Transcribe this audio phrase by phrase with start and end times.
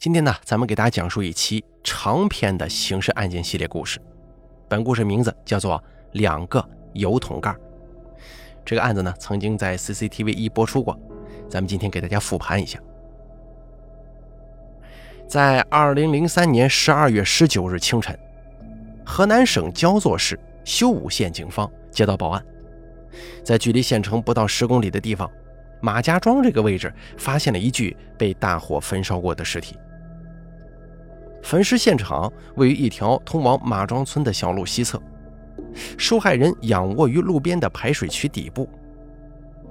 [0.00, 4.00] 今天呢，咱们给大家讲述一期长篇的刑事案件系列故事。
[4.66, 5.76] 本故事名字叫做
[6.12, 7.50] 《两个油桶盖》。
[8.64, 10.98] 这个案子呢，曾经在 CCTV 一播出过。
[11.50, 12.80] 咱们今天给大家复盘一下。
[15.28, 18.18] 在2003年12月19日清晨，
[19.04, 22.42] 河南省焦作市修武县警方接到报案，
[23.44, 25.30] 在距离县城不到十公里的地方，
[25.82, 29.76] 马家庄这个位置发现了一具被大火焚烧过的尸体。
[31.42, 35.00] 焚尸现场位于一条通往马庄村的小路西侧，
[35.96, 38.68] 受害人仰卧于路边的排水渠底部。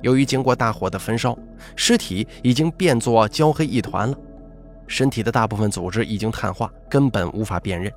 [0.02, 1.38] 由于经过大火的焚烧，
[1.76, 4.18] 尸体已经变作焦黑一团了，
[4.88, 7.92] 身体的大部分组织已经碳化，根本无法辨认。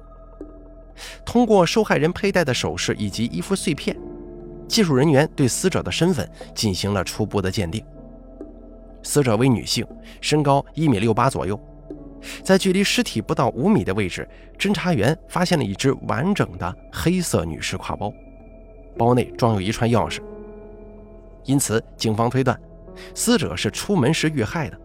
[1.24, 3.96] 通过受害人佩戴的首饰以及衣服碎片，
[4.68, 7.84] 技术人员对死者的身份进行了初步的鉴定。
[9.02, 9.86] 死者为女性，
[10.20, 11.58] 身高一米六八左右。
[12.42, 18.12] 在距离尸体不到五米的位置，侦查员发现了一只完整的黑色女士挎包，
[18.96, 20.20] 包内装有一串钥匙。
[21.44, 22.58] 因此，警方推断，
[23.14, 24.78] 死者是出门时遇害的。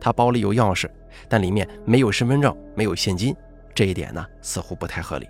[0.00, 0.88] 他包里有钥匙，
[1.28, 3.36] 但里面没有身份证，没有现金，
[3.74, 5.28] 这一点呢，似乎不太合理。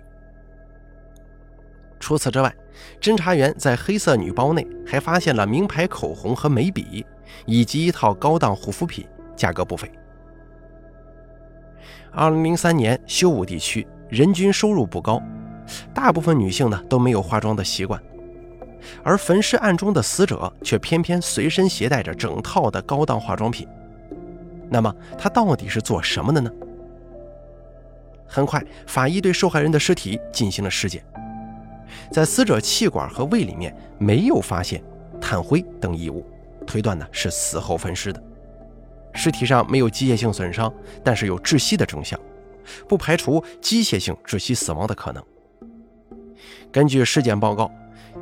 [1.99, 2.53] 除此之外，
[2.99, 7.05] 侦查员在黑色女包内还发现了名牌口红和眉笔，
[7.45, 9.89] 以及一套高档护肤品，价格不菲。
[12.15, 15.19] 二零零三年，修武地区人均收入不高，
[15.95, 17.99] 大部分女性呢都没有化妆的习惯，
[19.03, 23.67] 而焚尸案中的死者却偏偏随身携带着整套的高档化妆品。
[24.69, 26.51] 那么他到底是做什么的呢？
[28.27, 31.03] 很快，法医对受害人的尸体进行了尸检，
[32.11, 34.83] 在死者气管和胃里面没有发现
[35.19, 36.23] 炭灰等异物，
[36.67, 38.23] 推断呢是死后焚尸的。
[39.13, 42.19] 尸体上没有机械性损伤，但是有窒息的征象，
[42.87, 45.23] 不排除机械性窒息死亡的可能。
[46.71, 47.71] 根据尸检报告，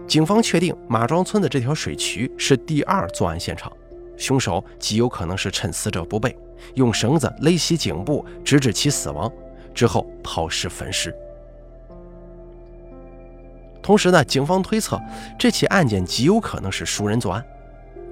[0.07, 3.72] 警方确定马庄村的这条水渠是第二作案现场，
[4.18, 6.38] 凶手极有可能是趁死者不备，
[6.75, 9.31] 用绳子勒其颈部，直至其死亡
[9.74, 11.16] 之后抛尸焚尸。
[13.81, 15.01] 同时呢，警方推测
[15.40, 17.44] 这起案件极有可能是熟人作案，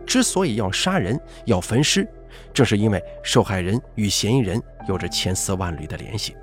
[0.05, 2.07] 之所以要杀人，要焚尸。
[2.53, 6.35] 正是因为受害人与嫌疑人有着千丝万缕的联系。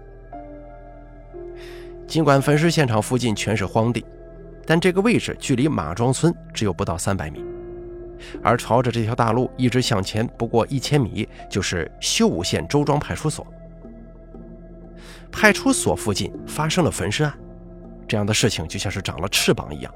[2.06, 4.04] 尽管焚尸现场附近全是荒地，
[4.64, 7.44] 但这个位置距离马庄村只有不到三百米，
[8.42, 13.46] 而朝着这条大路一直向前不过一千米，就是修武县周庄派出所。
[15.32, 17.34] 派出所附近发生了焚尸案，
[18.06, 19.92] 这样的事情就像是长了翅膀一样，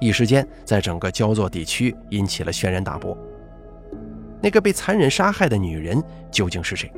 [0.00, 3.16] 一时间在整个焦作地区引起了轩然大波。
[4.44, 6.92] 那个被残忍杀害的女人究竟是谁？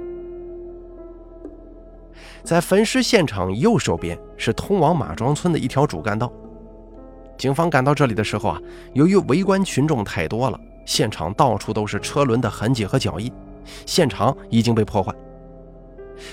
[2.43, 6.33] 在焚尸现场右手边是通往马庄村的一条主干道。
[7.39, 8.61] 警方赶到这里的时候啊，
[8.95, 13.33] 由于围观群众太多了，现场到处都是车轮的痕迹和脚印，
[13.87, 15.15] 现场已经被破坏。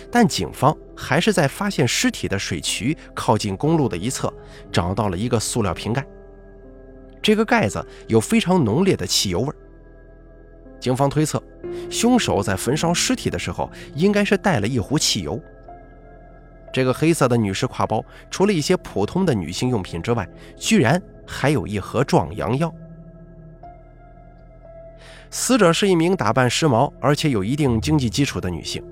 [0.09, 4.33] 但警方还是在发现尸体的水渠靠近公路的一侧
[4.71, 6.03] 找到了一个塑料瓶盖，
[7.21, 9.53] 这个盖子有非常浓烈的汽油味。
[10.83, 11.41] 警方推测，
[11.89, 15.41] 凶手在焚烧尸体的时候，应该是带了一壶汽油。
[16.73, 20.27] 这个黑色的女士挎包，除了一些普通的女性用品之外，
[20.57, 22.69] 居然还有一盒壮阳药。
[25.31, 28.83] 死者是一名打扮时髦而且有一定经济基础的女性，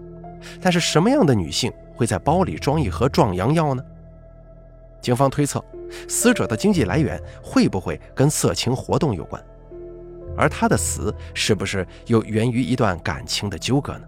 [0.62, 3.84] 但是什么样的女性会在包里装一盒壮阳药呢？
[5.02, 5.62] 警方推测，
[6.08, 9.44] 死者的经济来源会不会跟色情活动有关？
[10.42, 14.02] 而他的死是不是又源于一段感情的纠葛呢？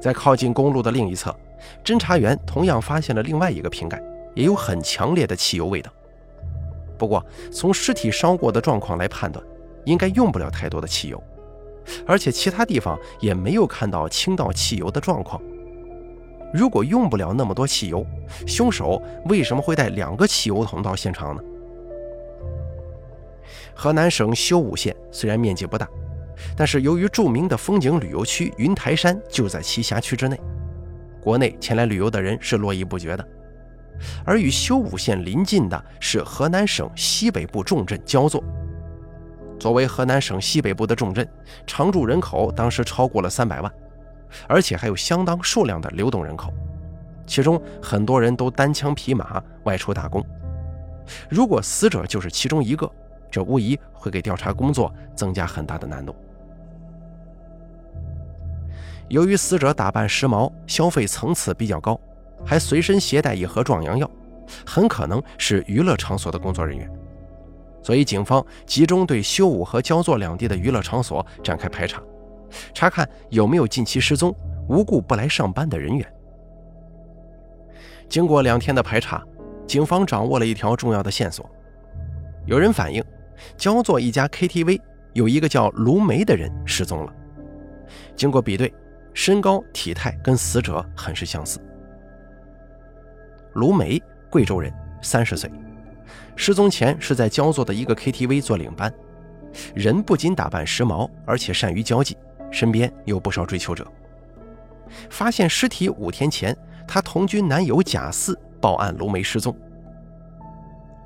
[0.00, 1.36] 在靠近公路的另一侧，
[1.84, 4.02] 侦查员同样发现了另外一个瓶盖，
[4.34, 5.92] 也有很强烈的汽油味道。
[6.96, 9.44] 不过，从尸体烧过的状况来判断，
[9.84, 11.22] 应该用不了太多的汽油，
[12.06, 15.38] 而且其他地方也没有看到倾倒汽油的状况。
[16.54, 18.06] 如果用不了那么多汽油，
[18.46, 21.42] 凶手为什么会带两个汽油桶到现场呢？
[23.80, 25.88] 河南省修武县虽然面积不大，
[26.56, 30.36] 但是由于著名的风景旅游区云台山就在其辖区之内，
[31.20, 33.24] 国内前来旅游的人是络绎不绝的。
[34.24, 38.42] 而与修武县邻近的是河南省西北部重镇焦作。
[39.60, 41.24] 作为河南省西北部的重镇，
[41.64, 43.72] 常住人口当时超过了三百万，
[44.48, 46.52] 而且还有相当数量的流动人口，
[47.28, 50.20] 其中很多人都单枪匹马外出打工。
[51.28, 52.90] 如果死者就是其中一个，
[53.30, 56.14] 这无疑会给调查工作增加很大的难度。
[59.08, 61.98] 由于死者打扮时髦，消费层次比较高，
[62.44, 64.10] 还随身携带一盒壮阳药，
[64.66, 66.90] 很可能是娱乐场所的工作人员。
[67.82, 72.02] 所以，警方集中对修武和焦作两地的娱乐场所展开排查，
[72.74, 74.34] 查看有没有近期失踪、
[74.68, 76.06] 无故不来上班的人员。
[78.10, 79.24] 经过两天的排查，
[79.66, 81.48] 警方掌握了一条重要的线索：
[82.44, 83.02] 有人反映，
[83.56, 84.80] 焦作一家 KTV
[85.12, 87.12] 有一个叫卢梅的人失踪了。
[88.14, 88.72] 经过比对，
[89.14, 91.58] 身高、体态跟死者很是相似。
[93.54, 94.00] 卢梅，
[94.30, 95.50] 贵州人，三十岁。
[96.36, 98.92] 失踪前是在焦作的一个 KTV 做领班，
[99.74, 102.16] 人不仅打扮时髦，而且善于交际，
[102.50, 103.86] 身边有不少追求者。
[105.10, 106.56] 发现尸体五天前，
[106.86, 109.56] 她同居男友贾四报案卢梅失踪。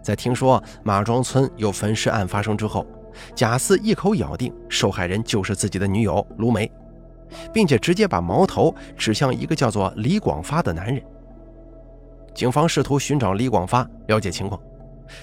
[0.03, 2.87] 在听说马庄村有焚尸案发生之后，
[3.35, 6.71] 贾四一口咬定受害人就是自己的女友卢梅，
[7.53, 11.03] 并且直接把矛头指向一个叫做李广发的男人。
[12.35, 14.61] 警方试图寻找李广发了解情况。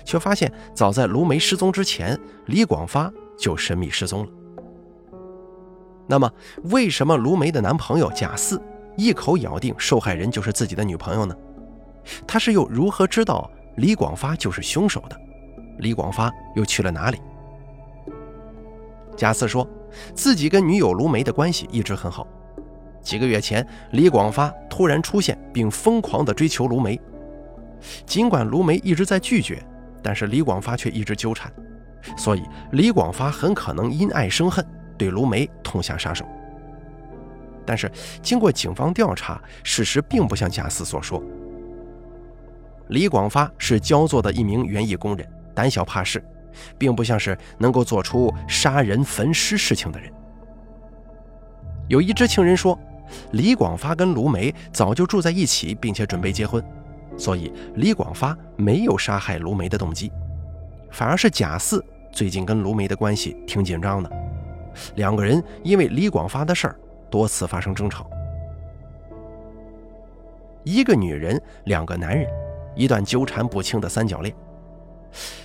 [0.05, 4.31] 却发现，早在卢梅失踪之前，李广发就神秘失踪了。
[6.05, 6.31] 那么，
[6.65, 8.61] 为什么卢梅的男朋友贾四
[8.95, 11.35] 一口咬定受害人就是自己的女朋友呢？
[12.27, 13.49] 他是又如何知道
[13.79, 15.19] 李广发就是凶手的？
[15.77, 17.17] 李广发又去了哪里？
[19.15, 19.65] 贾四说
[20.13, 22.27] 自己跟女友卢梅的关系一直很好。
[23.01, 26.99] 几个月前，李广发突然出现，并疯狂地追求卢梅，
[28.05, 29.63] 尽管卢梅一直在拒绝。
[30.03, 31.51] 但是李广发却一直纠缠，
[32.17, 34.65] 所以李广发很可能因爱生恨，
[34.97, 36.25] 对卢梅痛下杀手。
[37.65, 37.89] 但是
[38.21, 41.23] 经过警方调查，事实并不像贾四所说。
[42.89, 46.23] 李广发是焦作的一名园艺工人，胆小怕事，
[46.77, 50.11] 并不像是能够做出杀人焚尸事情的人。
[51.87, 52.77] 有一知情人说，
[53.31, 56.63] 李广发跟卢梅早就住在一起，并且准备结婚。
[57.17, 60.11] 所以李广发没有杀害卢梅的动机，
[60.89, 64.11] 反而是贾四最近跟卢梅的关系挺紧张的，
[64.95, 68.09] 两个人因为李广发的事儿多次发生争吵。
[70.63, 72.27] 一个女人，两个男人，
[72.75, 74.33] 一段纠缠不清的三角恋。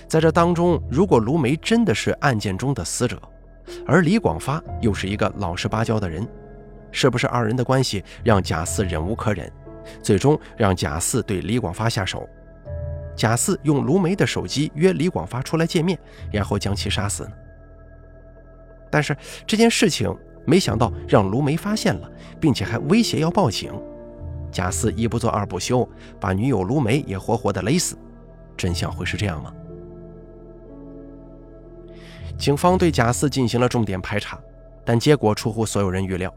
[0.07, 3.19] 在这当中，如果卢梅真的是案件中的死者，
[3.85, 6.27] 而李广发又是一个老实巴交的人，
[6.91, 9.51] 是不是二人的关系让贾四忍无可忍？
[10.01, 12.27] 最终让贾四对李广发下手，
[13.15, 15.97] 贾四用卢梅的手机约李广发出来见面，
[16.31, 17.27] 然后将其杀死。
[18.91, 23.73] 但是这件事情没想到让卢梅发现了，并且还威胁要报警。
[24.55, 25.85] 贾四一不做二不休，
[26.17, 27.97] 把女友卢梅也活活的勒死。
[28.55, 29.53] 真相会是这样吗？
[32.37, 34.39] 警方对贾四进行了重点排查，
[34.85, 36.33] 但结果出乎所有人预料。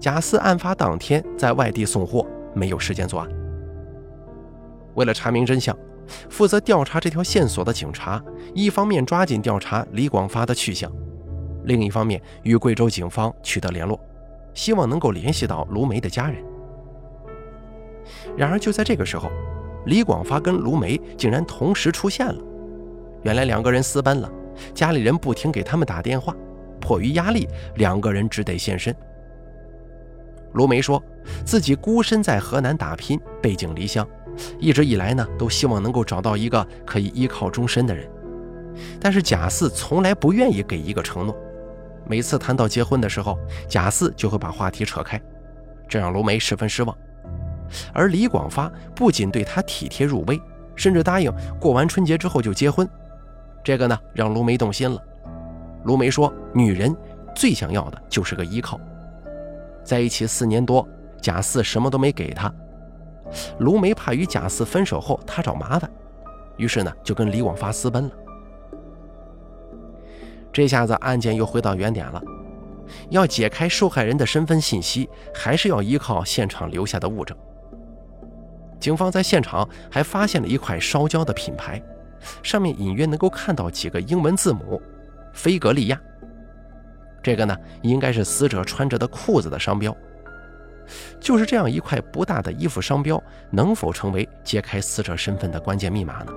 [0.00, 3.30] 贾四案发当天在外地送货，没有时间作案。
[4.94, 5.76] 为了查明真相，
[6.28, 8.20] 负责调查这条线索的警察，
[8.56, 10.90] 一方面抓紧调查李广发的去向，
[11.62, 14.00] 另一方面与贵州警方取得联络，
[14.52, 16.44] 希望能够联系到卢梅的家人。
[18.36, 19.30] 然而就在这个时候，
[19.86, 22.42] 李广发跟卢梅竟然同时出现了。
[23.22, 24.30] 原来两个人私奔了，
[24.74, 26.34] 家里人不停给他们打电话，
[26.80, 28.94] 迫于压力，两个人只得现身。
[30.52, 31.02] 卢梅说
[31.44, 34.06] 自己孤身在河南打拼，背井离乡，
[34.58, 38.08] 一直以来呢都希望能够找到一个可以依靠终身的人。
[39.00, 41.36] 但是贾四从来不愿意给一个承诺，
[42.06, 43.38] 每次谈到结婚的时候，
[43.68, 45.20] 贾四就会把话题扯开，
[45.88, 46.96] 这让卢梅十分失望。
[47.92, 50.40] 而李广发不仅对她体贴入微，
[50.76, 52.88] 甚至答应过完春节之后就结婚，
[53.62, 55.00] 这个呢让卢梅动心了。
[55.84, 56.94] 卢梅说，女人
[57.34, 58.80] 最想要的就是个依靠。
[59.84, 60.88] 在一起四年多，
[61.20, 62.52] 贾四什么都没给他。
[63.58, 65.90] 卢梅怕与贾四分手后他找麻烦，
[66.56, 68.10] 于是呢就跟李广发私奔了。
[70.52, 72.22] 这下子案件又回到原点了，
[73.10, 77.36] 要解开受害人的身份信息，还是要依靠现场留下的物证。
[78.84, 81.82] 警方在现场还发现了一块烧焦的品牌，
[82.42, 84.78] 上面隐约能够看到几个英文字母
[85.32, 85.98] “菲格利亚”。
[87.24, 89.96] 这个呢，应该是死者穿着的裤子的商标。
[91.18, 93.18] 就是这样一块不大的衣服商标，
[93.50, 96.32] 能否成为揭开死者身份的关键密码呢？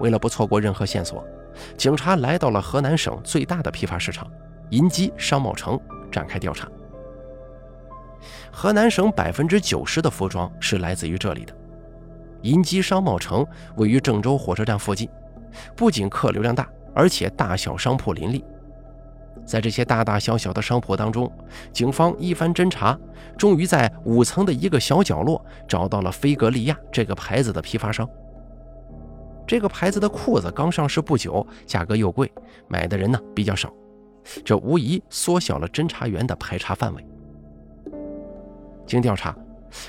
[0.00, 1.22] 为了不错过任何线索，
[1.76, 4.26] 警察来到了河南省最大的批发市场
[4.70, 5.78] 银基商贸城
[6.10, 6.66] 展开调查。
[8.60, 11.54] 河南省百分之九十的服装是来自于这里的。
[12.42, 13.46] 银基商贸城
[13.76, 15.08] 位于郑州火车站附近，
[15.76, 18.44] 不仅客流量大，而且大小商铺林立。
[19.46, 21.30] 在这些大大小小的商铺当中，
[21.72, 22.98] 警方一番侦查，
[23.36, 28.10] 终于在五层的一个小角落找到了菲格利亚这个牌子的批发商。
[29.46, 32.28] 这个牌子的裤子刚上市不久，价格又贵，
[32.66, 33.72] 买的人呢比较少，
[34.44, 37.06] 这无疑缩小了侦查员的排查范围。
[38.88, 39.36] 经调查，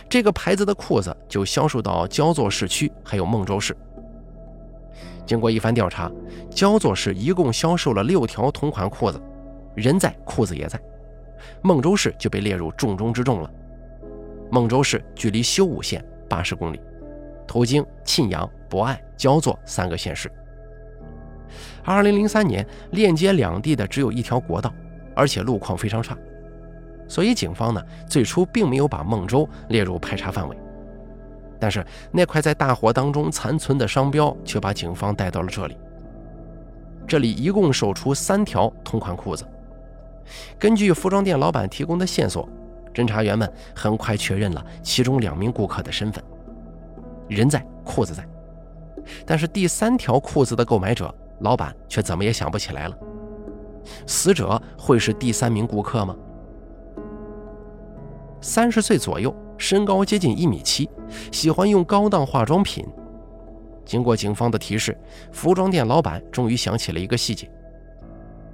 [0.10, 3.75] 这个牌子的裤子就销售到焦作市区，还有孟州市。
[5.25, 6.12] 经过一番调查，
[6.50, 9.20] 焦作市一共销售了六条同款裤子。
[9.75, 10.77] 人在，裤子也在，
[11.62, 13.50] 孟州市就被列入重中之重了。
[14.51, 16.82] 孟州市距离修武县八十公里，
[17.48, 20.29] 途经沁阳、博爱、焦作三个县市。
[21.86, 24.74] 二零零三年，链接两地的只有一条国道，
[25.15, 26.18] 而且路况非常差，
[27.10, 30.58] 所以警方呢最初并没有把孟州列入排查范围。
[31.60, 35.75] 但是那块在大火当中残存的商标却把警方带到了这里。
[37.06, 39.46] 这里一共售出三条同款裤子。
[40.58, 42.48] 根据服装店老板提供的线索，
[42.94, 46.24] 侦查员们很快确认了其中两名顾客的身份。
[47.28, 48.24] 人在，裤子在，
[49.25, 52.98] 但是第三条裤子的购买者，老板却怎么也想不起来了。
[54.06, 56.16] 死者会是第三名顾客吗？
[58.41, 60.89] 三十岁左右，身高接近一米七，
[61.31, 62.86] 喜欢用高档化妆品。
[63.86, 64.98] 经过警方的提示，
[65.31, 67.50] 服装店老板终于想起了一个细节。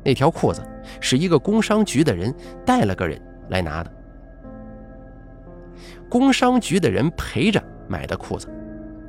[0.03, 0.61] 那条裤子
[1.01, 2.33] 是一个工商局的人
[2.65, 3.91] 带了个人来拿的，
[6.09, 8.47] 工商局的人陪着买的裤子，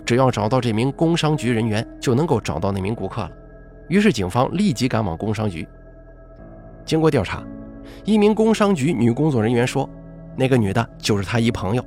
[0.05, 3.31] 只要找到这名工商局人员，就能够找到那名顾客了。
[3.89, 5.67] 于是警方立即赶往工商局。
[6.85, 7.45] 经过调查，
[8.05, 9.89] 一名工商局女工作人员说，
[10.37, 11.85] 那个女的就是他一朋友，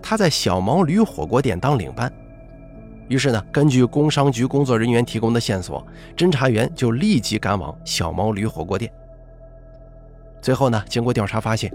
[0.00, 2.12] 她在小毛驴火锅店当领班。
[3.08, 8.90] 于是呢，根据工商局工作人员提供的线索，侦查员就立即赶往小毛驴火锅店。
[10.40, 11.70] 最后呢，经过调查发现，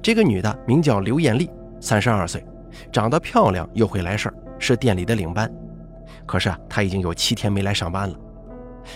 [0.00, 1.50] 这个女的名叫刘艳丽，
[1.80, 2.44] 三十二岁，
[2.92, 5.50] 长得漂亮又会来事儿，是店里的领班。
[6.26, 8.14] 可是啊，她已经有七天没来上班了，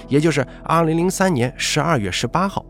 [0.06, 2.64] 也就是二零零三年十二月十八号，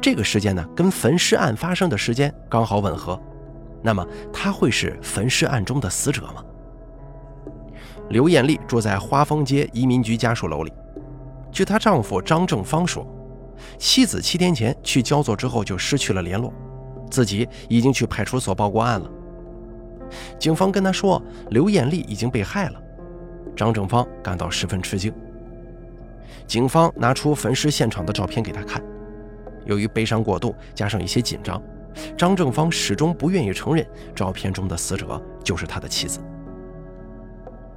[0.00, 3.20] 这个时间呢，跟焚尸案发生的时间刚好吻合。
[3.82, 6.44] 那么，他会是焚尸案中的死者吗？
[8.10, 10.72] 刘艳丽住在花峰街移民局家属楼里。
[11.52, 13.06] 据她丈夫张正芳说，
[13.78, 16.52] 妻子七天前去焦作之后就失去了联络，
[17.10, 19.10] 自己已经去派出所报过案了。
[20.38, 22.80] 警方跟他说刘艳丽已经被害了，
[23.54, 25.12] 张正芳感到十分吃惊。
[26.46, 28.82] 警方拿出焚尸现场的照片给他看，
[29.68, 31.62] 由于悲伤过度加上一些紧张，
[32.16, 36.18] 张正芳始终不愿意承认照片中的死者就是他的妻子。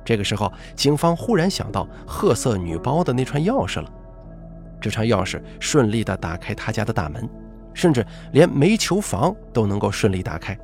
[0.04, 3.94] 这个时候，警方忽然想到褐色女包的那串钥匙了。
[4.80, 7.30] 这串钥匙顺利地打开他家的大门，
[7.72, 10.58] 甚至连煤球房都能够顺利打开。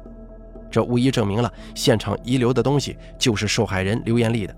[0.72, 4.56] 这无疑证明了现场遗留的东西就是受害人刘艳丽的。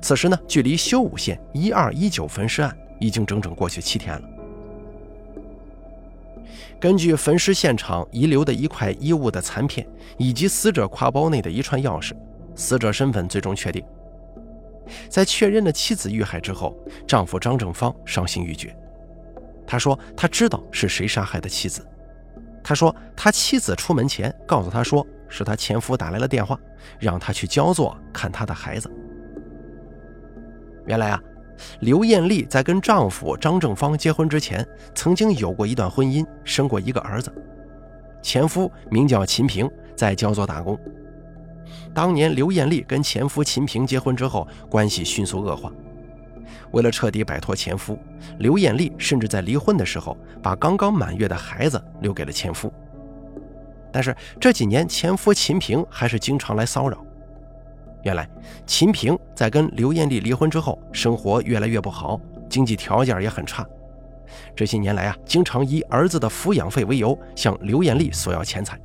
[0.00, 4.28] 此时呢，距离修武县一二一九焚尸案已经整整过去七天了。
[6.80, 9.86] 根据焚尸现场遗留的一块衣物的残片，
[10.16, 12.12] 以及死者挎包内的一串钥匙。
[12.54, 13.84] 死者身份最终确定，
[15.08, 18.76] 在确认了妻子遇害之后，丈夫张正芳伤心欲绝。
[19.64, 21.86] 他说：“他知道是谁杀害的妻子。”
[22.64, 26.58] 他说：“他妻子出门前告诉他说，是他前夫打来了电话，
[26.98, 28.90] 让他去焦作看他的孩子。”
[30.84, 31.22] 原来啊，
[31.80, 37.32] 刘艳丽在跟丈夫张正芳结婚之前，曾经有过一段婚姻，生过一个儿子。
[38.22, 40.78] 前夫名叫秦平，在焦作打工。
[41.94, 45.72] 当年刘艳丽跟前夫秦平结婚之后，关系迅速恶化。
[46.72, 47.98] 为了彻底摆脱前夫，
[48.38, 52.72] 刘艳丽甚至在离婚的时候把刚刚满月的孩子留给了前夫。
[53.90, 57.02] 但是这几年，前夫秦平还是经常来骚扰。
[58.04, 58.28] 原来，
[58.66, 63.66] 秦平在跟刘艳丽离婚之后，生活越来越不好，经济条件也很差。
[64.54, 68.78] 这些年来啊，经常以儿子的抚养费为由向刘艳丽索要钱财。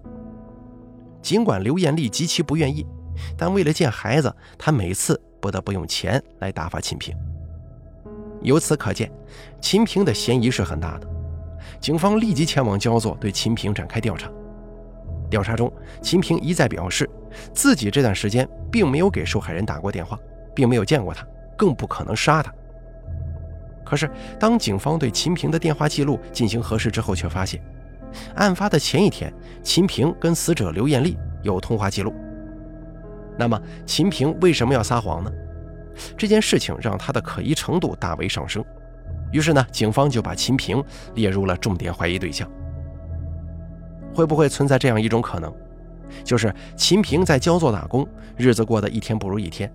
[1.22, 2.86] 尽管刘艳丽极其不愿意，
[3.38, 7.16] 但为了见孩子，她每次不得不用钱来打发秦平。
[8.42, 9.12] 由此可见，
[9.62, 11.08] 秦平的嫌疑是很大的。
[11.80, 14.30] 警方立即前往焦作，对秦平展开调查。
[15.34, 17.10] 调查中，秦平一再表示，
[17.56, 20.16] 自己这段时间并没有给受害人打过电话，
[20.54, 21.26] 并没有见过他，
[21.58, 22.54] 更不可能杀他。
[23.84, 24.08] 可是，
[24.40, 27.60] 当警方对秦平的电话记录进行核实之后，却发现。
[28.36, 32.14] 案发的前一天，秦平跟死者刘艳丽有通话记录。
[33.36, 35.32] 那么，秦平为什么要撒谎呢？
[36.16, 38.64] 这件事情让他的可疑程度大为上升。
[39.32, 40.84] 于是呢，警方就把秦平
[41.16, 42.48] 列入了重点怀疑对象。
[44.14, 45.54] 会不会存在这样一种可能，
[46.24, 49.72] 就是秦平在焦作打工，日子过得一天不如一天。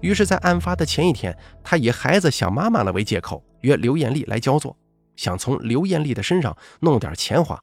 [0.00, 4.76] 于是，在案发的前一天，他以孩子想妈妈了为借口，约刘艳丽来焦作，
[5.16, 7.58] 想从刘艳丽的身上弄点钱花。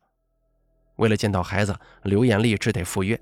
[0.96, 3.20] 为了见到孩子，刘艳丽只得赴约。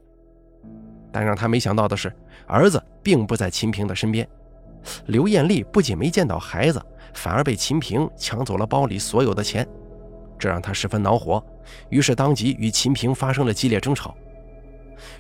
[1.11, 2.11] 但让他没想到的是，
[2.47, 4.27] 儿子并不在秦平的身边。
[5.07, 6.79] 刘艳丽不仅没见到孩子，
[7.13, 9.67] 反而被秦平抢走了包里所有的钱，
[10.37, 11.43] 这让他十分恼火。
[11.89, 14.15] 于是当即与秦平发生了激烈争吵。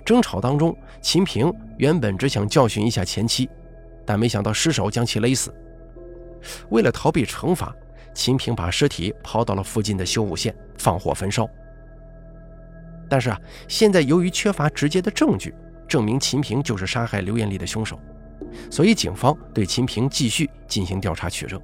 [0.05, 3.49] 争吵当中，秦平原本只想教训一下前妻。
[4.05, 5.53] 但没想到失手将其勒死。
[6.71, 7.73] 为了逃避惩罚，
[8.13, 11.47] 秦平把尸体抛到了附近的修武县，放火焚烧。
[13.07, 13.39] 但是啊，
[13.69, 15.55] 现在由于缺乏直接的证据
[15.87, 17.97] 证明秦平就是杀害刘艳丽的凶手，
[18.69, 21.61] 所以警方对秦平继续进行调查取证。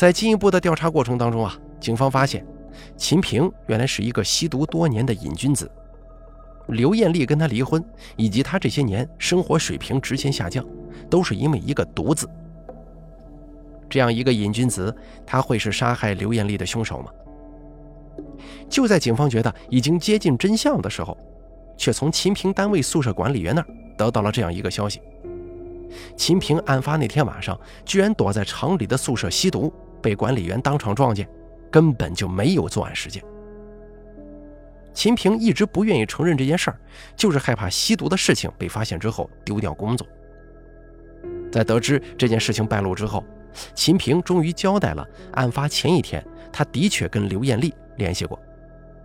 [0.00, 2.42] 在进一步的调查过程当中啊，警方发现
[2.96, 5.70] 秦平原来是一个吸毒多年的瘾君子。
[6.68, 7.84] 刘艳丽跟他离婚，
[8.16, 10.64] 以及他这些年生活水平直线下降，
[11.10, 12.26] 都是因为一个“毒”字。
[13.90, 17.12] 这样一个瘾君子，他会是杀害刘艳丽的凶手吗？
[18.70, 21.14] 就在警方觉得已经接近真相的时候，
[21.76, 23.66] 却从秦平单位宿舍管理员那儿
[23.98, 25.02] 得到了这样一个消息：
[26.16, 31.28] 秦平案发那天晚上居然躲在厂里的宿舍吸毒，被管理员当场撞见，
[31.70, 33.22] 根本就没有作案时间。
[34.92, 36.80] 秦平一直不愿意承认这件事儿，
[37.14, 40.06] 就是害怕吸毒的事情被发现之后丢掉工作。
[41.50, 43.24] 在得知这件事情败露之后，
[43.74, 48.38] 秦平终于交代了案发前一天他的确跟刘艳丽联系过，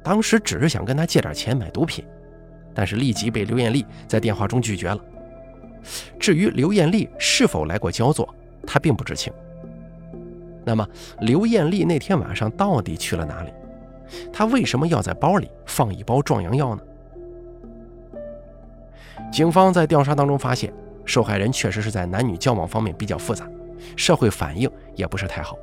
[0.03, 2.03] 当时只是想跟他借点钱买毒品，
[2.73, 4.99] 但是立即被刘艳丽在电话中拒绝了。
[6.19, 8.27] 至于刘艳丽是否来过焦作，
[8.65, 9.31] 他并不知情。
[10.65, 10.87] 那么
[11.21, 13.53] 刘艳丽那天晚上到底去了哪里？
[14.33, 16.81] 她为什么要在包里放一包壮阳药呢？
[19.31, 20.73] 警方在调查当中发现，
[21.05, 23.47] 受害人确实是在男女交往方面比较复杂，
[23.95, 25.57] 社会反应也不是太好。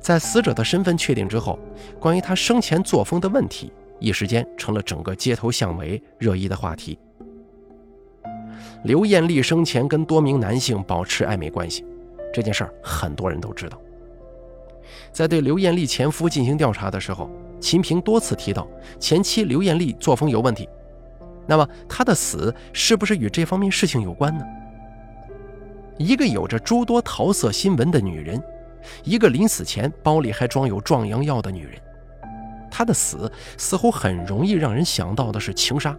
[0.00, 1.58] 在死者的身份确定之后，
[1.98, 6.98] 关于他生前作风的问题，一时间成了整个街头巷尾热议的话题。
[8.84, 11.84] 刘艳丽生前跟多名男性保持暧昧关系，
[12.32, 13.80] 这件事儿很多人都知道。
[15.12, 18.66] 在对刘艳丽前夫进行调查的时候，秦平多次提到
[18.98, 20.68] 前妻刘艳丽作风有问题。
[21.46, 24.44] 那么她的死是不是与这方面事情有关呢？
[25.98, 28.42] 一个有着诸多桃色新闻的女人，
[29.04, 31.74] 一个临死前包里还装有壮阳药的女人，
[32.70, 35.96] 她的死似乎很容易让人想到的是情杀，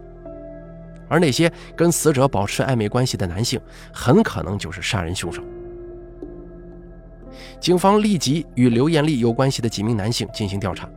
[1.08, 3.60] 而那些跟死者保持暧昧关系的男性，
[3.92, 5.42] 很可能就是杀人凶手。
[7.60, 10.88] 警方立即与刘艳丽有关系的几名男性进行调查，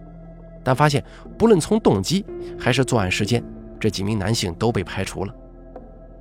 [0.64, 1.04] 但发现
[1.38, 2.26] 不论从动机
[2.60, 3.44] 还是作案时间，
[3.80, 5.34] 这几名男性都被排除了。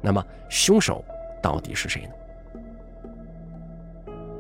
[0.01, 1.05] 那么凶手
[1.43, 2.09] 到底是谁呢？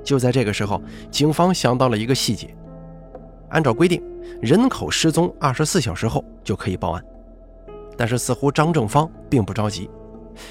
[0.05, 2.55] 就在这个时候，警方想到了一个细节：
[3.49, 4.01] 按照规定，
[4.41, 7.05] 人口失踪二十四小时后就可以报案，
[7.97, 9.91] 但是似乎张正芳并不着急，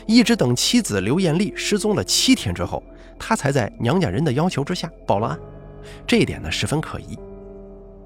[0.06, 2.84] 一直等妻子刘艳丽失踪了七天之后。
[3.18, 5.40] 他才在娘家人的要求之下报了案，
[6.06, 7.18] 这一点呢十分可疑。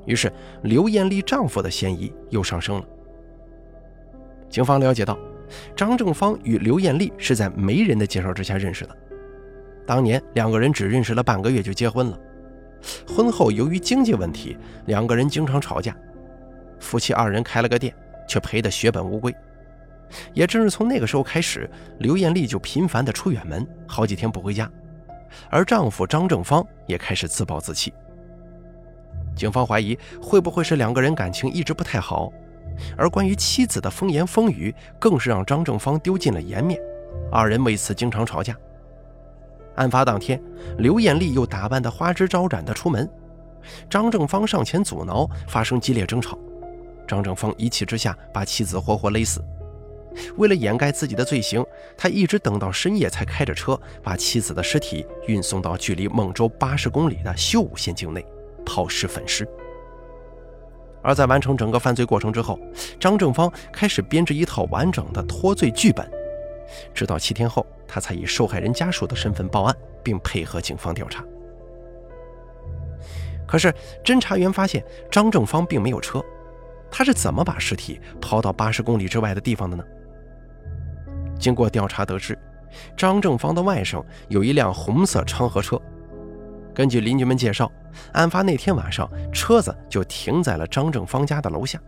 [0.06, 0.32] 于是
[0.64, 2.86] 刘艳丽丈夫的嫌疑又上升了。
[4.50, 5.18] 警方了解到，
[5.76, 8.98] 张正芳与刘艳丽是在媒人的介绍之下认识的，
[9.86, 12.20] 当年两个人只认识了半个月就结婚了。
[13.08, 15.96] 婚后由于经济问题，两个人经常吵架，
[16.80, 17.94] 夫妻二人开了个店，
[18.28, 19.36] 却赔得血本无归。
[20.34, 21.70] 也正是从那个时候开始，
[22.00, 24.68] 刘艳丽就频繁地出远门，好几天不回家。
[25.50, 27.94] 而丈夫张正芳也开始自暴自弃。
[29.36, 32.32] 警方怀疑会不会是两个人感情一直不太好，
[32.98, 36.80] 而关于妻子的风言风语更是让张正芳丢尽了颜面，
[37.32, 38.56] 二人为此经常吵架。
[39.76, 40.42] 案发当天，
[40.78, 43.10] 刘艳丽又打扮得花枝招展地出门，
[43.90, 46.38] 张正芳上前阻挠，发生激烈争吵，
[47.08, 49.42] 张正芳一气之下把妻子活活勒死。
[50.38, 51.66] 为了掩盖自己的罪行，
[51.98, 58.26] 他一直等到深夜才开着车把妻子的尸体运送到距离孟州八十公里的修武县境内，
[58.66, 59.48] 抛尸焚尸。
[61.02, 62.60] 而在完成整个犯罪过程之后，
[63.00, 66.10] 张正芳开始编制一套完整的脱罪剧本，
[66.94, 71.24] 直到七天后，他才以受害人家属的身份报案，并配合警方调查。
[73.48, 76.22] 可是侦查员发现张正芳并没有车，
[76.92, 79.84] 他是怎么把尸体抛到八十公里之外的地方的呢？
[81.40, 82.38] 经过调查得知，
[82.96, 85.82] 张正芳的外甥有一辆红色昌河车，
[86.76, 87.72] 根据邻居们介绍，
[88.12, 91.80] 案发那天晚上车子就停在了张正芳家的楼下。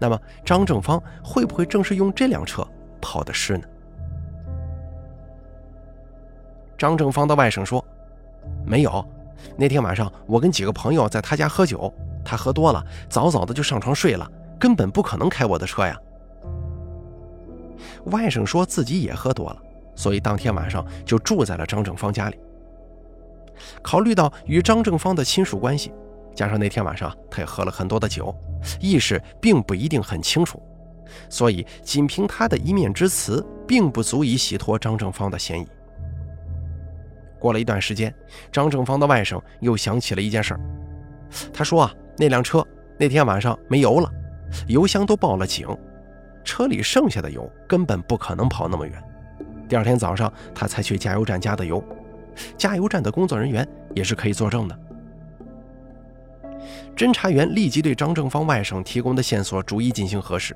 [0.00, 2.66] 那么张正芳会不会正是用这辆车
[3.00, 3.64] 跑的尸呢？
[6.76, 7.84] 张正芳的外甥说
[8.66, 9.06] ：“没有，
[9.56, 11.92] 那天晚上我跟几个朋友在他家喝酒，
[12.24, 15.96] 他喝多了，早早的就上床睡了，根本不可能开我的车呀。”
[18.06, 19.62] 外甥说自己也喝多了，
[19.94, 22.36] 所以当天晚上就住在了张正芳家里。
[23.80, 25.92] 考虑到与张正芳的亲属关系，
[26.34, 28.34] 加上那天晚上他也喝了很多的酒，
[28.80, 30.60] 意识并不一定很清楚，
[31.28, 35.66] 所以仅凭他的一面之词，并不足以洗脱张正芳的嫌疑。
[37.38, 38.12] 过了一段时间，
[38.50, 40.60] 张正芳的外甥又想起了一件事儿，
[41.52, 42.66] 他说啊，那辆车
[42.98, 44.10] 那天晚上没油了，
[44.66, 45.68] 油箱都报了警，
[46.44, 49.02] 车里剩下的油根本不可能跑那么远。
[49.68, 51.82] 第二天早上他才去加油站加的油。
[52.56, 54.78] 加油站的工作人员也是可以作证的。
[56.96, 60.54] 侦查员立即对张正芳外甥提供的线索逐一进行核实。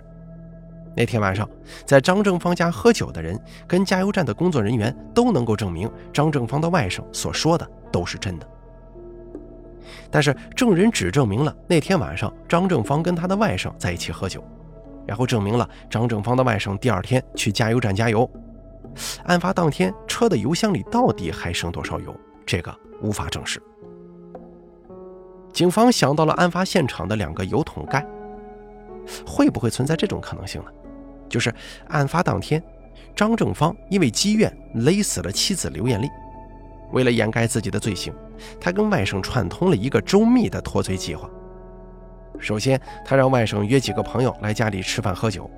[0.95, 1.49] 那天晚上，
[1.85, 8.47] 在张正芳家喝酒的人跟加油站的工作人员都能够证明张正芳的外甥所说的都是真的。
[10.11, 14.43] 但是证人只证明了那天晚上张正芳跟他的外甥在一起喝酒，
[15.07, 18.29] 然后证明了张正芳的外甥第二天去加油站加油。
[19.25, 22.15] 案发当天，车的油箱里到底还剩多少油？
[22.45, 23.63] 这个无法证实。
[25.53, 28.07] 警方想到了案发现场的两个油桶盖，
[29.27, 30.71] 会不会存在这种可能性呢？
[31.29, 31.53] 就是
[31.89, 32.63] 案发当天，
[33.15, 36.09] 张正芳因为积怨勒死了妻子刘艳丽，
[36.93, 38.15] 为了掩盖自己的罪行，
[38.61, 41.29] 他跟外甥串通了一个周密的脱罪计划。
[42.39, 45.51] 首先，他让外甥约几个朋友来家里吃饭喝酒。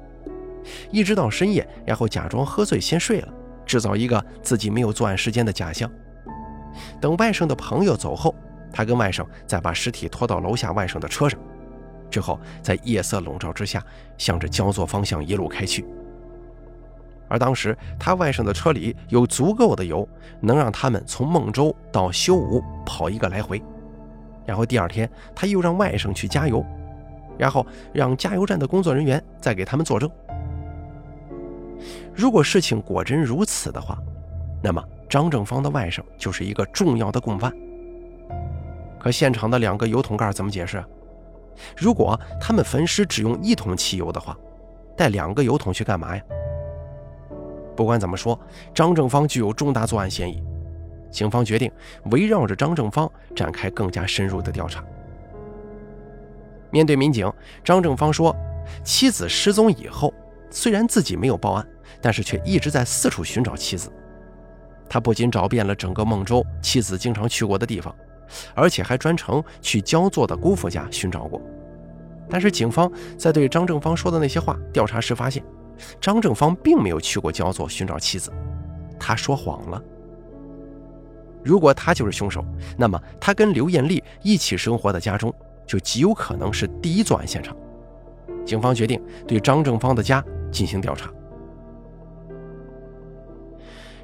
[0.90, 3.28] 一直到深夜，然后假装喝醉先睡了，
[3.64, 5.90] 制造一个自己没有作案时间的假象。
[7.00, 8.34] 等外甥的朋友走后，
[8.72, 11.40] 他跟外甥再把尸体拖到楼下外甥的车上，
[12.10, 13.82] 之后在夜色笼罩之下，
[14.16, 15.84] 向着焦作方向一路开去。
[17.28, 20.08] 而当时他外甥的车里有足够的油，
[20.40, 23.62] 能让他们从孟州到修武跑一个来回。
[24.48, 26.64] 然后第二天，他又让外甥去加油，
[27.36, 30.10] 然后让加油站的工作人员再给他们作证。
[32.14, 33.98] 如果事情果真如此的话，
[34.62, 37.52] 那么张正芳的外甥就是一个重要的共犯。
[38.98, 40.82] 可现场的两个油桶盖怎么解释？
[41.76, 44.34] 如果他们焚尸只用一桶汽油的话，
[44.96, 46.22] 带两个油桶去干嘛呀？
[47.76, 48.40] 不管怎么说，
[48.72, 50.42] 张正芳具有重大作案嫌疑。
[51.10, 51.70] 警方决定
[52.10, 54.84] 围绕着张正芳展开更加深入的调查。
[56.70, 57.32] 面对民警，
[57.64, 58.34] 张正芳说
[58.84, 60.12] ：“妻子失踪以后，
[60.50, 61.66] 虽然自己没有报案。”
[62.00, 63.90] 但是却一直在四处寻找妻子。
[64.88, 67.92] 他不仅找遍了整个孟州妻子经常去过的地方，
[68.54, 71.40] 而且还专程去焦作的姑父家寻找过。
[72.28, 75.42] 但是警方在对张正芳说的那些话调查时发现，
[76.00, 78.30] 张正芳并没有去过焦作寻找妻子，
[79.00, 79.82] 他说谎了。
[81.44, 82.44] 如果他就是凶手，
[82.76, 85.34] 那么他跟刘艳丽一起生活的家中
[85.66, 87.56] 就极有可能是第一作案现场。
[88.44, 91.10] 警方决定对张正芳的家进行调查。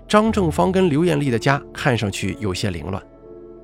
[0.06, 3.02] 张正芳跟刘艳丽的家看上去有些凌乱，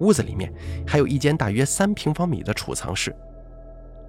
[0.00, 0.52] 屋子里面
[0.86, 3.14] 还有一间大约三平方米的储藏室。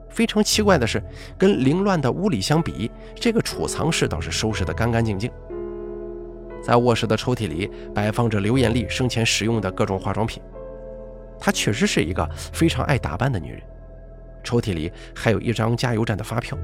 [0.09, 1.01] 非常奇怪的是，
[1.37, 5.29] 跟凌乱的屋里相比，这个储藏室倒是收拾得干干净净。
[6.61, 10.41] 在卧室的抽屉里摆放着刘艳丽生前使用的各种化妆品。
[11.39, 13.61] 她确实是一个非常爱打扮的女人。
[14.43, 16.57] 抽屉里还有一张加油站的发票。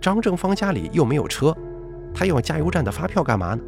[0.00, 1.56] 张正芳家里又没有车，
[2.14, 3.62] 他要加油站的发票干嘛呢？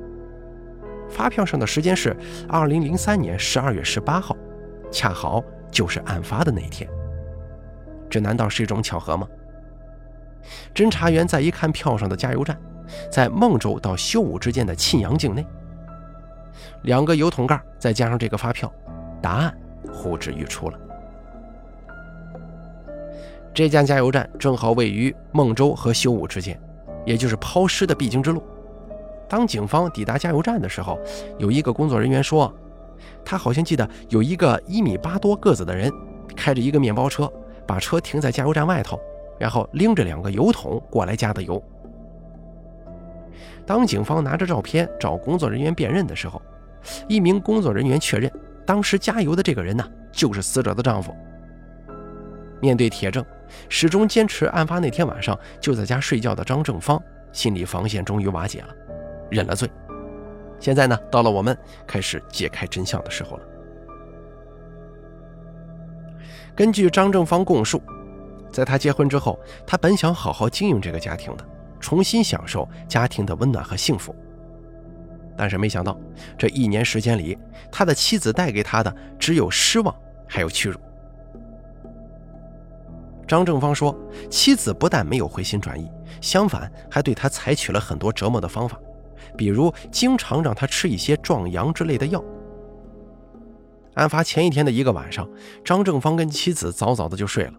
[1.08, 2.14] 发票上的时间是
[2.48, 4.36] 二零零三年十二月十八号，
[4.90, 6.88] 恰好就是案发的那一天。
[8.10, 9.26] 这难道是一种巧合吗？
[10.74, 12.60] 侦查员再一看票上的加油站，
[13.10, 15.46] 在孟州到修武之间的沁阳境内。
[16.82, 18.72] 两个油桶盖再加上这个发票，
[19.20, 19.54] 答案
[19.92, 20.78] 呼之欲出了。
[23.52, 26.60] 这家加油站正好位于孟州和修武之间，
[27.04, 28.42] 也就是抛尸的必经之路。
[29.28, 30.98] 当警方抵达加油站的时候，
[31.38, 32.52] 有一个工作人员说，
[33.24, 35.90] 他好像记得有一个一米八多个子的人，
[36.36, 37.32] 开着一个面包车，
[37.66, 39.00] 把车停在加油站外头，
[39.38, 41.60] 然后拎着两个油桶过来加的油。
[43.66, 46.40] 当警方拿着照片找工作人员辨认的时候，
[47.08, 48.30] 一名工作人员确认，
[48.64, 51.14] 当时加油的这个人呢，就是死者的丈夫。
[52.60, 53.24] 面对铁证，
[53.68, 57.02] 始终坚持案发那天晚上就在家睡觉的张正芳，
[57.32, 58.68] 心理防线终于瓦解了。
[59.30, 59.68] 认了罪，
[60.60, 63.42] 现在呢，到了我们开始揭开真相的时候了。
[66.54, 67.82] 根据张正芳供述，
[68.50, 71.44] 在他结婚之后，他本想好好经营这个家庭的，
[71.80, 74.14] 重新享受家庭的温暖和幸福。
[75.36, 75.98] 但是没想到，
[76.38, 77.36] 这一年时间里，
[77.70, 79.94] 他的妻子带给他的只有失望，
[80.26, 80.78] 还有屈辱。
[83.28, 83.94] 张正芳说，
[84.30, 88.78] 妻子不但没有回心转意，相反还对他采取了很多折磨的方法，
[89.36, 92.24] 比如经常让他吃一些壮阳之类的药。
[93.94, 95.28] 案发前一天的一个晚上，
[95.64, 97.52] 张正芳跟妻子早早的就睡了。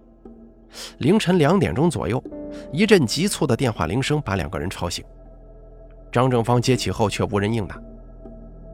[1.00, 2.24] 凌晨两点钟左右，
[2.72, 5.04] 一阵急促的电话铃声把两个人吵醒。
[6.12, 7.80] 张正芳接起后却无人应答。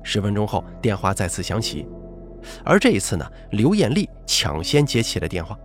[0.04, 1.88] 十分钟后，电话再次响起，
[2.64, 5.58] 而这一次呢，刘艳丽抢先接起了电话。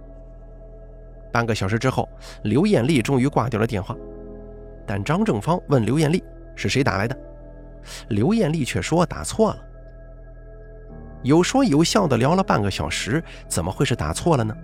[1.33, 2.09] 半个小时之后，
[2.45, 3.97] 刘艳丽终于挂掉了电话，
[4.87, 6.23] 但张正芳问刘艳丽
[6.57, 7.17] 是谁打来的，
[8.09, 9.59] 刘艳丽却说打错了。
[11.23, 14.57] 有说有笑的聊了半个小时，怎么会是打错了呢？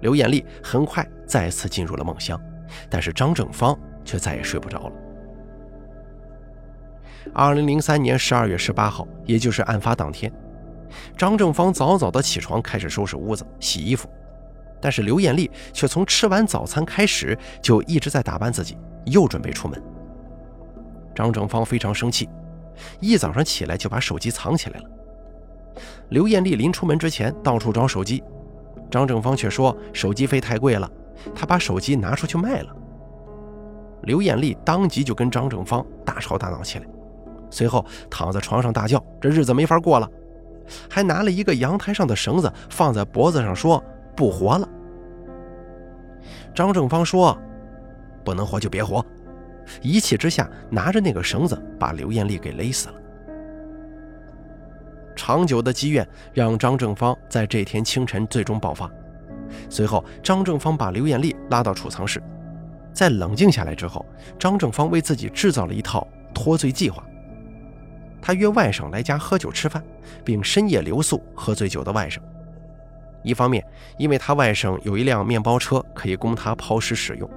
[0.00, 2.40] 刘艳丽很快再次进入了梦乡，
[2.88, 4.92] 但是张正芳却再也睡不着了。
[7.34, 10.32] 二零零三年十二月十八号，也就是案发当天，
[11.16, 14.08] 张正芳早早的起床，开始收拾屋子、洗衣服。
[14.80, 19.82] 但是刘艳丽却从吃完早餐开始就一直在打扮自己，又准备出门。
[21.14, 22.28] 张正芳非常生气，
[23.00, 24.90] 一早上起来就把手机藏起来了。
[26.10, 28.22] 刘艳丽临出门之前到处找手机，
[28.90, 30.90] 张正芳却说手机费太贵了，
[31.34, 32.74] 他把手机拿出去卖了。
[34.02, 36.86] 刘艳丽当即就跟张正芳大吵大闹起来，
[37.50, 40.08] 随后躺在床上大叫：“这日子没法过了！”
[40.88, 43.82] 还拿了一个阳台上的绳子放在脖子上说。
[44.18, 44.68] 不活了。
[46.52, 47.38] 张正芳说
[48.24, 49.04] ：“不能活就别活。”
[49.80, 52.97] 一气之下，拿着那个绳子把刘艳丽给勒死了。
[55.18, 58.88] 长久的积怨让张正芳在这天清晨最终爆发。
[59.68, 62.22] 随后，张正芳把刘艳丽拉到储藏室，
[62.92, 64.06] 在冷静下来之后，
[64.38, 67.04] 张正芳为自己制造了一套脱罪计划。
[68.22, 69.82] 他约外甥来家喝酒吃饭，
[70.24, 72.18] 并深夜留宿喝醉酒的外甥。
[73.24, 73.64] 一方面，
[73.98, 77.28] 因为他外甥有一辆面包车可以供他抛尸使用；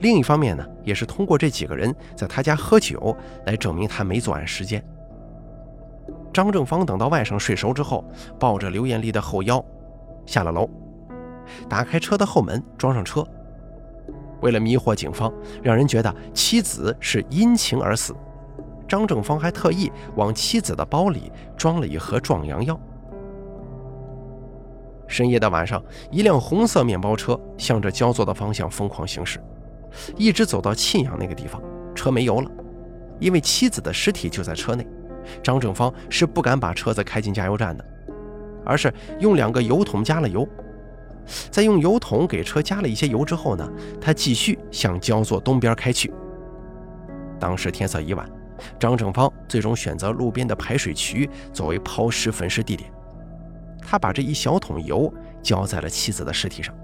[0.00, 4.84] 另一方面呢，也是通过这几个人在他家喝酒来证明他没作案时间。
[6.32, 8.04] 张正芳等到外甥睡熟之后，
[8.38, 9.64] 抱着刘艳丽的后腰
[10.26, 10.68] 下了楼，
[11.68, 13.26] 打开车的后门，装上车。
[14.40, 18.14] 为了迷惑警方，让人觉得妻子是因情而死，
[18.88, 22.78] 张正芳还特意往妻子的包里装了一盒壮阳药。
[25.06, 29.40] 深夜的晚上，一辆红色面包车向着焦作的方向疯狂行驶，
[30.16, 31.60] 一直走到沁阳那个地方，
[31.94, 32.50] 车没油了。
[33.18, 34.86] 因为妻子的尸体就在车内，
[35.42, 37.84] 张正芳是不敢把车子开进加油站的，
[38.64, 40.48] 而是用两个油桶加了油。
[41.50, 46.12] 在用油桶给车加了一些油之后呢，他继续向焦作东边开去。
[47.38, 48.28] 当时天色已晚，
[48.78, 52.90] 张正芳最终选择路边的排水渠作为抛尸焚尸地点。
[53.80, 56.74] 他把这一小桶油浇在了妻子的尸体上，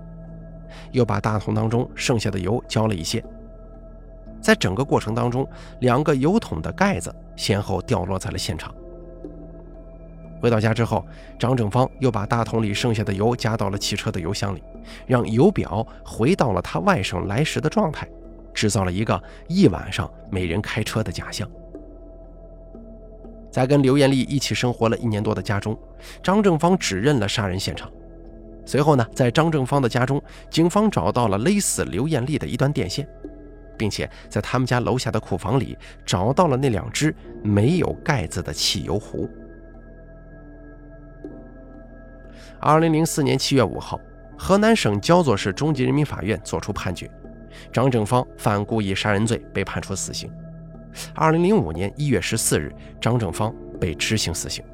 [0.92, 3.22] 又把大桶当中剩下的油浇了一些。
[4.40, 5.48] 在整个过程当中，
[5.80, 8.74] 两个油桶的盖子先后掉落在了现场。
[10.40, 11.04] 回到家之后，
[11.38, 14.62] 张正芳又把大桶里剩下的油加到了汽车的油箱里，
[15.06, 18.06] 让油表回到了他外甥来时的状态，
[18.52, 21.48] 制造了一个一晚上没人开车的假象。
[23.50, 25.76] 在跟刘艳丽一起生活了一年多的家中，
[26.22, 27.90] 张正芳指认了杀人现场。
[28.66, 33.08] 随后呢，在张正芳的家中，警方找到了勒死刘艳丽的一段电线，
[33.76, 39.28] 并且在他们家楼下的库房里找到了那两只没有盖子的汽油壶。
[42.58, 44.00] 二零零四年七月五号，
[44.36, 47.10] 河南省焦作市中级人民法院作出判决，
[47.72, 50.30] 张正芳犯故意杀人罪，被判处死刑。
[51.14, 54.64] 二零零五年一月十四日，张正芳被执行死刑。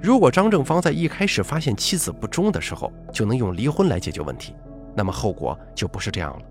[0.00, 4.54] 如果张正芳在一开始发现妻子不忠的时候就能用离婚来解决问题，
[4.96, 6.42] 那么后果就不是这样了。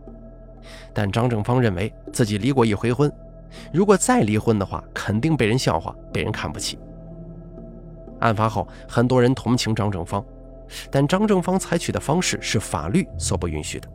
[0.94, 3.12] 但张正芳认为自己离过一回婚，
[3.74, 6.78] 如果再离婚的话，肯定被人笑话，被人看不起。
[8.20, 10.24] 案发后，很多人同情张正芳，
[10.92, 13.90] 但张正芳采取的方式是法律所不允许的。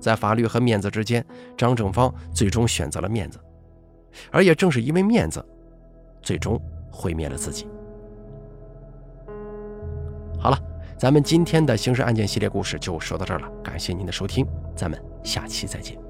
[0.00, 1.24] 在法律和面子之间，
[1.56, 3.38] 张正芳最终选择了面子，
[4.30, 5.44] 而也正是因为面子，
[6.22, 6.60] 最终
[6.90, 7.66] 毁灭了自己。
[10.38, 10.58] 好了，
[10.98, 16.05] 咱们今天的刑事案件系列故事就说到这儿了，感谢您的收听，咱们下期再见。